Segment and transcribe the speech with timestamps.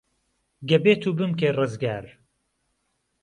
[0.69, 2.05] گه بێتو بمکەی ڕزگار